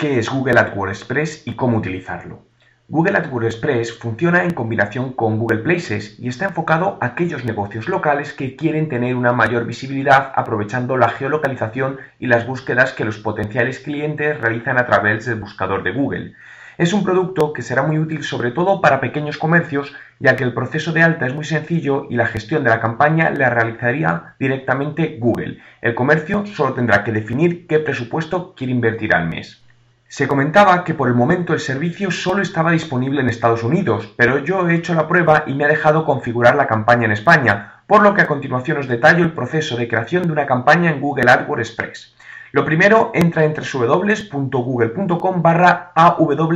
[0.00, 2.40] ¿Qué es Google AdWords Express y cómo utilizarlo?
[2.88, 7.86] Google AdWords Express funciona en combinación con Google Places y está enfocado a aquellos negocios
[7.86, 13.18] locales que quieren tener una mayor visibilidad aprovechando la geolocalización y las búsquedas que los
[13.18, 16.32] potenciales clientes realizan a través del buscador de Google.
[16.78, 20.54] Es un producto que será muy útil sobre todo para pequeños comercios, ya que el
[20.54, 25.18] proceso de alta es muy sencillo y la gestión de la campaña la realizaría directamente
[25.20, 25.58] Google.
[25.82, 29.62] El comercio solo tendrá que definir qué presupuesto quiere invertir al mes.
[30.10, 34.38] Se comentaba que por el momento el servicio solo estaba disponible en Estados Unidos, pero
[34.38, 38.02] yo he hecho la prueba y me ha dejado configurar la campaña en España, por
[38.02, 41.30] lo que a continuación os detallo el proceso de creación de una campaña en Google
[41.30, 42.16] AdWords Express.
[42.50, 45.92] Lo primero, entra en www.google.com barra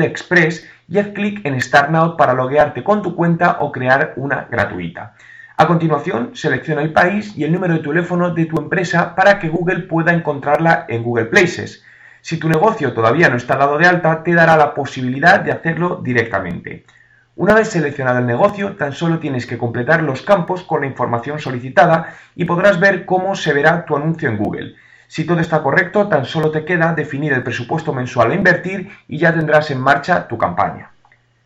[0.00, 4.48] Express y haz clic en Start Now para loguearte con tu cuenta o crear una
[4.50, 5.14] gratuita.
[5.56, 9.48] A continuación, selecciona el país y el número de teléfono de tu empresa para que
[9.48, 11.84] Google pueda encontrarla en Google Places.
[12.27, 16.00] Si tu negocio todavía no está dado de alta, te dará la posibilidad de hacerlo
[16.03, 16.86] directamente.
[17.36, 21.39] Una vez seleccionado el negocio, tan solo tienes que completar los campos con la información
[21.39, 24.75] solicitada y podrás ver cómo se verá tu anuncio en Google.
[25.06, 29.19] Si todo está correcto, tan solo te queda definir el presupuesto mensual a invertir y
[29.19, 30.92] ya tendrás en marcha tu campaña.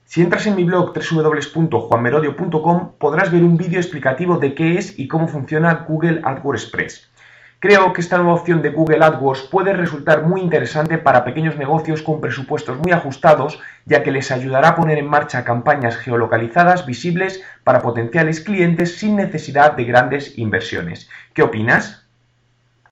[0.05, 5.09] Si entras en mi blog www.juanmerodio.com podrás ver un vídeo explicativo de qué es y
[5.09, 7.11] cómo funciona Google AdWords Express.
[7.61, 12.03] Creo que esta nueva opción de Google AdWords puede resultar muy interesante para pequeños negocios
[12.03, 17.43] con presupuestos muy ajustados, ya que les ayudará a poner en marcha campañas geolocalizadas visibles
[17.65, 21.11] para potenciales clientes sin necesidad de grandes inversiones.
[21.35, 22.08] ¿Qué opinas?